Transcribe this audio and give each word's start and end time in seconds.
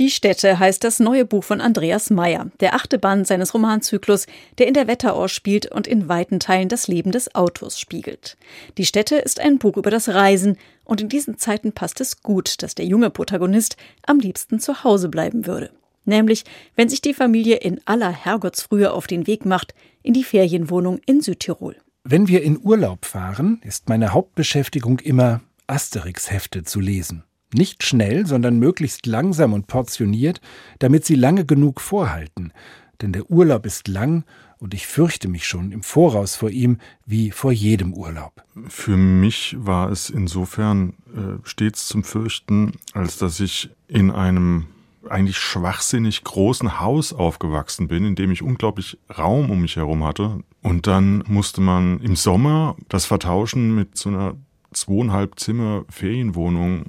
Die 0.00 0.08
Städte 0.08 0.58
heißt 0.58 0.82
das 0.82 0.98
neue 0.98 1.26
Buch 1.26 1.44
von 1.44 1.60
Andreas 1.60 2.08
Meyer, 2.08 2.50
der 2.60 2.74
achte 2.74 2.98
Band 2.98 3.26
seines 3.26 3.52
Romanzyklus, 3.52 4.26
der 4.56 4.66
in 4.66 4.72
der 4.72 4.86
Wetterau 4.86 5.28
spielt 5.28 5.70
und 5.70 5.86
in 5.86 6.08
weiten 6.08 6.40
Teilen 6.40 6.70
das 6.70 6.88
Leben 6.88 7.12
des 7.12 7.34
Autors 7.34 7.78
spiegelt. 7.78 8.38
Die 8.78 8.86
Städte 8.86 9.16
ist 9.16 9.40
ein 9.40 9.58
Buch 9.58 9.76
über 9.76 9.90
das 9.90 10.08
Reisen 10.08 10.56
und 10.84 11.02
in 11.02 11.10
diesen 11.10 11.36
Zeiten 11.36 11.72
passt 11.72 12.00
es 12.00 12.22
gut, 12.22 12.62
dass 12.62 12.74
der 12.74 12.86
junge 12.86 13.10
Protagonist 13.10 13.76
am 14.06 14.20
liebsten 14.20 14.58
zu 14.58 14.84
Hause 14.84 15.10
bleiben 15.10 15.46
würde. 15.46 15.68
Nämlich, 16.06 16.44
wenn 16.76 16.88
sich 16.88 17.02
die 17.02 17.12
Familie 17.12 17.56
in 17.56 17.78
aller 17.84 18.10
Herrgottsfrühe 18.10 18.94
auf 18.94 19.06
den 19.06 19.26
Weg 19.26 19.44
macht 19.44 19.74
in 20.02 20.14
die 20.14 20.24
Ferienwohnung 20.24 20.98
in 21.04 21.20
Südtirol. 21.20 21.76
Wenn 22.04 22.26
wir 22.26 22.42
in 22.42 22.58
Urlaub 22.58 23.04
fahren, 23.04 23.60
ist 23.64 23.90
meine 23.90 24.14
Hauptbeschäftigung 24.14 24.98
immer, 25.00 25.42
Asterix-Hefte 25.66 26.64
zu 26.64 26.80
lesen. 26.80 27.22
Nicht 27.54 27.82
schnell, 27.82 28.26
sondern 28.26 28.58
möglichst 28.58 29.06
langsam 29.06 29.52
und 29.52 29.66
portioniert, 29.66 30.40
damit 30.78 31.04
sie 31.04 31.16
lange 31.16 31.44
genug 31.44 31.80
vorhalten. 31.80 32.52
Denn 33.00 33.12
der 33.12 33.30
Urlaub 33.30 33.66
ist 33.66 33.88
lang 33.88 34.24
und 34.58 34.74
ich 34.74 34.86
fürchte 34.86 35.26
mich 35.28 35.46
schon 35.46 35.72
im 35.72 35.82
Voraus 35.82 36.36
vor 36.36 36.50
ihm 36.50 36.78
wie 37.06 37.30
vor 37.30 37.50
jedem 37.50 37.94
Urlaub. 37.94 38.44
Für 38.68 38.96
mich 38.96 39.56
war 39.58 39.90
es 39.90 40.10
insofern 40.10 40.94
äh, 41.14 41.38
stets 41.44 41.88
zum 41.88 42.04
Fürchten, 42.04 42.72
als 42.92 43.16
dass 43.16 43.40
ich 43.40 43.70
in 43.88 44.10
einem 44.10 44.66
eigentlich 45.08 45.38
schwachsinnig 45.38 46.24
großen 46.24 46.78
Haus 46.78 47.14
aufgewachsen 47.14 47.88
bin, 47.88 48.04
in 48.04 48.16
dem 48.16 48.30
ich 48.30 48.42
unglaublich 48.42 48.98
Raum 49.16 49.50
um 49.50 49.62
mich 49.62 49.76
herum 49.76 50.04
hatte. 50.04 50.40
Und 50.62 50.86
dann 50.86 51.24
musste 51.26 51.62
man 51.62 52.00
im 52.00 52.16
Sommer 52.16 52.76
das 52.88 53.06
vertauschen 53.06 53.74
mit 53.74 53.96
so 53.96 54.10
einer 54.10 54.36
zweieinhalb 54.72 55.40
Zimmer 55.40 55.84
Ferienwohnung 55.88 56.84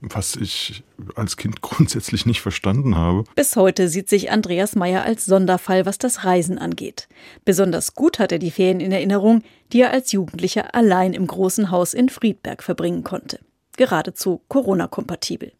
was 0.00 0.36
ich 0.36 0.82
als 1.14 1.36
Kind 1.36 1.60
grundsätzlich 1.62 2.26
nicht 2.26 2.40
verstanden 2.40 2.96
habe. 2.96 3.24
Bis 3.34 3.56
heute 3.56 3.88
sieht 3.88 4.08
sich 4.08 4.30
Andreas 4.30 4.74
Meyer 4.74 5.02
als 5.02 5.24
Sonderfall, 5.24 5.86
was 5.86 5.98
das 5.98 6.24
Reisen 6.24 6.58
angeht. 6.58 7.08
Besonders 7.44 7.94
gut 7.94 8.18
hat 8.18 8.32
er 8.32 8.38
die 8.38 8.50
Ferien 8.50 8.80
in 8.80 8.92
Erinnerung, 8.92 9.42
die 9.72 9.80
er 9.80 9.92
als 9.92 10.12
Jugendlicher 10.12 10.74
allein 10.74 11.12
im 11.14 11.26
großen 11.26 11.70
Haus 11.70 11.94
in 11.94 12.08
Friedberg 12.08 12.62
verbringen 12.62 13.04
konnte. 13.04 13.40
Geradezu 13.76 14.40
Corona-kompatibel. 14.48 15.52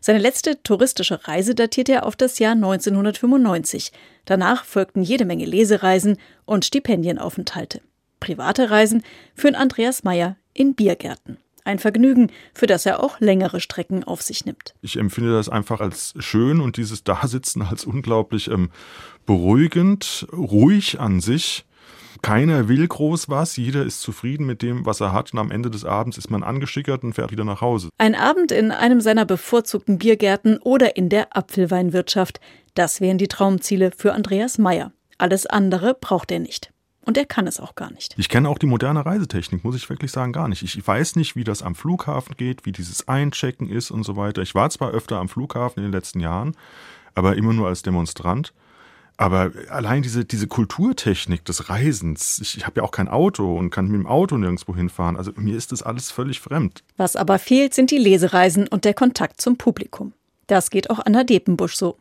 Seine 0.00 0.18
letzte 0.18 0.60
touristische 0.62 1.26
Reise 1.28 1.54
datiert 1.54 1.88
er 1.88 2.04
auf 2.04 2.16
das 2.16 2.38
Jahr 2.38 2.52
1995. 2.52 3.92
Danach 4.24 4.64
folgten 4.64 5.02
jede 5.02 5.24
Menge 5.24 5.44
Lesereisen 5.44 6.18
und 6.44 6.64
Stipendienaufenthalte. 6.64 7.80
Private 8.18 8.70
Reisen 8.70 9.02
führen 9.34 9.54
Andreas 9.54 10.04
Meyer 10.04 10.36
in 10.52 10.74
Biergärten. 10.74 11.38
Ein 11.64 11.78
Vergnügen, 11.78 12.30
für 12.54 12.66
das 12.66 12.86
er 12.86 13.02
auch 13.02 13.20
längere 13.20 13.60
Strecken 13.60 14.02
auf 14.04 14.22
sich 14.22 14.44
nimmt. 14.44 14.74
Ich 14.80 14.96
empfinde 14.96 15.32
das 15.32 15.48
einfach 15.48 15.80
als 15.80 16.14
schön 16.18 16.60
und 16.60 16.76
dieses 16.76 17.04
Dasitzen 17.04 17.62
als 17.62 17.84
unglaublich 17.84 18.48
ähm, 18.48 18.70
beruhigend, 19.26 20.26
ruhig 20.32 20.98
an 20.98 21.20
sich. 21.20 21.64
Keiner 22.20 22.68
will 22.68 22.86
groß 22.86 23.28
was, 23.28 23.56
jeder 23.56 23.84
ist 23.84 24.00
zufrieden 24.00 24.46
mit 24.46 24.62
dem, 24.62 24.86
was 24.86 25.00
er 25.00 25.12
hat 25.12 25.32
und 25.32 25.38
am 25.38 25.50
Ende 25.50 25.70
des 25.70 25.84
Abends 25.84 26.18
ist 26.18 26.30
man 26.30 26.42
angeschickert 26.42 27.02
und 27.02 27.14
fährt 27.14 27.32
wieder 27.32 27.44
nach 27.44 27.60
Hause. 27.60 27.88
Ein 27.98 28.14
Abend 28.14 28.52
in 28.52 28.70
einem 28.70 29.00
seiner 29.00 29.24
bevorzugten 29.24 29.98
Biergärten 29.98 30.58
oder 30.58 30.96
in 30.96 31.08
der 31.08 31.36
Apfelweinwirtschaft, 31.36 32.40
das 32.74 33.00
wären 33.00 33.18
die 33.18 33.28
Traumziele 33.28 33.90
für 33.96 34.12
Andreas 34.12 34.58
Meyer. 34.58 34.92
Alles 35.18 35.46
andere 35.46 35.94
braucht 35.94 36.30
er 36.30 36.38
nicht. 36.38 36.72
Und 37.04 37.16
er 37.16 37.26
kann 37.26 37.46
es 37.46 37.58
auch 37.58 37.74
gar 37.74 37.90
nicht. 37.92 38.14
Ich 38.16 38.28
kenne 38.28 38.48
auch 38.48 38.58
die 38.58 38.66
moderne 38.66 39.04
Reisetechnik, 39.04 39.64
muss 39.64 39.74
ich 39.74 39.88
wirklich 39.90 40.12
sagen, 40.12 40.32
gar 40.32 40.48
nicht. 40.48 40.62
Ich 40.62 40.86
weiß 40.86 41.16
nicht, 41.16 41.34
wie 41.34 41.44
das 41.44 41.62
am 41.62 41.74
Flughafen 41.74 42.36
geht, 42.36 42.64
wie 42.64 42.72
dieses 42.72 43.08
Einchecken 43.08 43.68
ist 43.68 43.90
und 43.90 44.04
so 44.04 44.16
weiter. 44.16 44.40
Ich 44.42 44.54
war 44.54 44.70
zwar 44.70 44.92
öfter 44.92 45.18
am 45.18 45.28
Flughafen 45.28 45.80
in 45.80 45.90
den 45.90 45.92
letzten 45.92 46.20
Jahren, 46.20 46.56
aber 47.14 47.36
immer 47.36 47.52
nur 47.52 47.66
als 47.66 47.82
Demonstrant. 47.82 48.52
Aber 49.16 49.52
allein 49.68 50.02
diese, 50.02 50.24
diese 50.24 50.46
Kulturtechnik 50.46 51.44
des 51.44 51.68
Reisens, 51.68 52.40
ich, 52.40 52.56
ich 52.56 52.66
habe 52.66 52.80
ja 52.80 52.82
auch 52.84 52.90
kein 52.92 53.08
Auto 53.08 53.56
und 53.56 53.70
kann 53.70 53.86
mit 53.86 54.00
dem 54.00 54.06
Auto 54.06 54.36
nirgendwo 54.36 54.74
hinfahren. 54.74 55.16
Also 55.16 55.32
mir 55.36 55.56
ist 55.56 55.72
das 55.72 55.82
alles 55.82 56.10
völlig 56.10 56.40
fremd. 56.40 56.82
Was 56.96 57.16
aber 57.16 57.38
fehlt, 57.38 57.74
sind 57.74 57.90
die 57.90 57.98
Lesereisen 57.98 58.66
und 58.68 58.84
der 58.84 58.94
Kontakt 58.94 59.40
zum 59.40 59.56
Publikum. 59.56 60.12
Das 60.46 60.70
geht 60.70 60.90
auch 60.90 60.98
Anna 61.04 61.24
Depenbusch 61.24 61.76
so. 61.76 61.96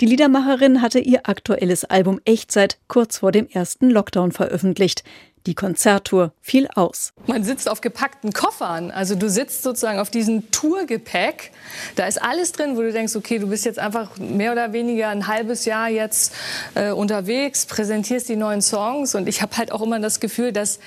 Die 0.00 0.06
Liedermacherin 0.06 0.82
hatte 0.82 0.98
ihr 0.98 1.28
aktuelles 1.28 1.84
Album 1.84 2.20
Echtzeit 2.24 2.78
kurz 2.88 3.18
vor 3.18 3.32
dem 3.32 3.48
ersten 3.48 3.90
Lockdown 3.90 4.32
veröffentlicht. 4.32 5.02
Die 5.46 5.54
Konzerttour 5.54 6.32
fiel 6.40 6.68
aus. 6.74 7.12
Man 7.26 7.44
sitzt 7.44 7.68
auf 7.68 7.80
gepackten 7.80 8.32
Koffern. 8.32 8.90
Also 8.90 9.14
du 9.14 9.30
sitzt 9.30 9.62
sozusagen 9.62 10.00
auf 10.00 10.10
diesem 10.10 10.50
Tourgepäck. 10.50 11.52
Da 11.94 12.06
ist 12.06 12.20
alles 12.20 12.50
drin, 12.50 12.76
wo 12.76 12.82
du 12.82 12.92
denkst, 12.92 13.14
okay, 13.14 13.38
du 13.38 13.46
bist 13.46 13.64
jetzt 13.64 13.78
einfach 13.78 14.18
mehr 14.18 14.50
oder 14.50 14.72
weniger 14.72 15.08
ein 15.08 15.28
halbes 15.28 15.64
Jahr 15.64 15.88
jetzt 15.88 16.34
äh, 16.74 16.90
unterwegs, 16.90 17.64
präsentierst 17.66 18.28
die 18.28 18.34
neuen 18.34 18.60
Songs. 18.60 19.14
Und 19.14 19.28
ich 19.28 19.40
habe 19.40 19.56
halt 19.56 19.70
auch 19.70 19.82
immer 19.82 20.00
das 20.00 20.18
Gefühl, 20.18 20.52
dass 20.52 20.80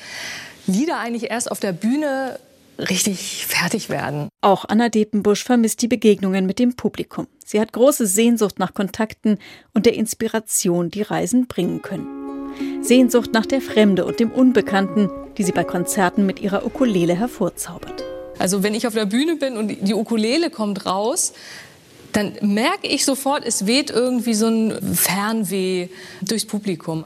Lieder 0.67 0.99
eigentlich 0.99 1.31
erst 1.31 1.49
auf 1.49 1.61
der 1.61 1.71
Bühne 1.71 2.37
richtig 2.79 3.45
fertig 3.45 3.89
werden. 3.89 4.29
Auch 4.41 4.65
Anna 4.65 4.89
Depenbusch 4.89 5.43
vermisst 5.43 5.81
die 5.81 5.87
Begegnungen 5.87 6.45
mit 6.45 6.59
dem 6.59 6.75
Publikum. 6.75 7.27
Sie 7.45 7.59
hat 7.59 7.73
große 7.73 8.07
Sehnsucht 8.07 8.59
nach 8.59 8.73
Kontakten 8.73 9.37
und 9.73 9.85
der 9.85 9.93
Inspiration, 9.93 10.89
die 10.89 11.01
Reisen 11.01 11.47
bringen 11.47 11.81
können. 11.81 12.07
Sehnsucht 12.81 13.33
nach 13.33 13.45
der 13.45 13.61
Fremde 13.61 14.05
und 14.05 14.19
dem 14.19 14.31
Unbekannten, 14.31 15.09
die 15.37 15.43
sie 15.43 15.51
bei 15.51 15.63
Konzerten 15.63 16.25
mit 16.25 16.39
ihrer 16.39 16.65
Ukulele 16.65 17.15
hervorzaubert. 17.15 18.03
Also 18.37 18.63
wenn 18.63 18.73
ich 18.73 18.87
auf 18.87 18.93
der 18.93 19.05
Bühne 19.05 19.35
bin 19.35 19.57
und 19.57 19.67
die 19.67 19.93
Ukulele 19.93 20.49
kommt 20.49 20.85
raus, 20.85 21.33
dann 22.13 22.33
merke 22.41 22.87
ich 22.87 23.05
sofort, 23.05 23.45
es 23.45 23.67
weht 23.67 23.89
irgendwie 23.91 24.33
so 24.33 24.47
ein 24.47 24.95
Fernweh 24.95 25.89
durchs 26.21 26.45
Publikum. 26.45 27.05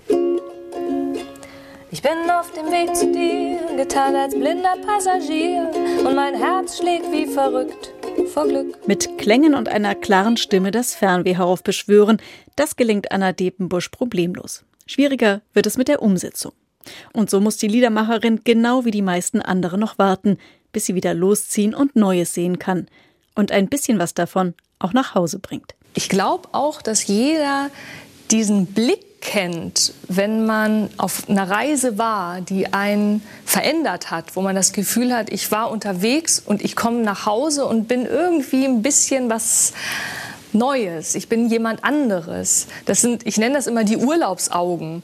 Ich 1.94 2.02
bin 2.02 2.28
auf 2.32 2.52
dem 2.54 2.72
Weg 2.72 2.96
zu 2.96 3.12
dir, 3.12 3.60
getan 3.78 4.16
als 4.16 4.34
blinder 4.34 4.76
Passagier 4.84 5.70
und 6.04 6.16
mein 6.16 6.34
Herz 6.34 6.80
schlägt 6.80 7.12
wie 7.12 7.28
verrückt 7.28 7.92
vor 8.34 8.48
Glück. 8.48 8.88
Mit 8.88 9.20
Klängen 9.20 9.54
und 9.54 9.70
einer 9.70 9.94
klaren 9.94 10.36
Stimme 10.36 10.72
das 10.72 10.96
Fernweh 10.96 11.36
heraufbeschwören, 11.36 12.20
das 12.56 12.78
gelingt 12.78 13.12
Anna 13.12 13.32
Depenbusch 13.32 13.90
problemlos. 13.90 14.64
Schwieriger 14.88 15.42
wird 15.54 15.68
es 15.68 15.78
mit 15.78 15.88
der 15.88 16.02
Umsetzung. 16.02 16.54
Und 17.14 17.30
so 17.30 17.40
muss 17.40 17.58
die 17.58 17.68
Liedermacherin 17.68 18.40
genau 18.44 18.86
wie 18.86 18.92
die 18.92 19.04
meisten 19.04 19.40
anderen 19.40 19.80
noch 19.80 20.00
warten, 20.00 20.40
bis 20.72 20.88
sie 20.88 20.96
wieder 20.96 21.14
losziehen 21.14 21.76
und 21.76 21.96
Neues 21.96 22.34
sehen 22.34 22.58
kann 22.58 22.88
und 23.36 23.52
ein 23.52 23.70
bisschen 23.70 24.00
was 24.00 24.16
davon 24.16 24.56
auch 24.80 24.94
nach 24.94 25.14
Hause 25.14 25.38
bringt. 25.38 25.76
Ich 25.94 26.10
glaube 26.10 26.50
auch, 26.54 26.82
dass 26.82 27.06
jeder 27.06 27.70
diesen 28.32 28.66
Blick 28.66 29.13
kennt, 29.24 29.94
wenn 30.08 30.46
man 30.46 30.90
auf 30.98 31.28
einer 31.28 31.50
Reise 31.50 31.98
war, 31.98 32.42
die 32.42 32.74
einen 32.74 33.24
verändert 33.46 34.12
hat, 34.12 34.36
wo 34.36 34.42
man 34.42 34.56
das 34.56 34.74
Gefühl 34.74 35.16
hat, 35.16 35.32
ich 35.32 35.50
war 35.52 35.72
unterwegs 35.72 36.40
und 36.46 36.64
ich 36.64 36.76
komme 36.76 37.00
nach 37.00 37.26
Hause 37.26 37.66
und 37.66 37.88
bin 37.88 38.06
irgendwie 38.06 38.66
ein 38.66 38.82
bisschen 38.82 39.30
was 39.30 39.74
Neues. 40.52 41.16
Ich 41.16 41.30
bin 41.30 41.50
jemand 41.50 41.84
anderes. 41.84 42.68
Das 42.86 43.02
sind, 43.02 43.26
ich 43.26 43.38
nenne 43.38 43.56
das 43.56 43.66
immer 43.66 43.84
die 43.84 43.98
Urlaubsaugen. 43.98 45.04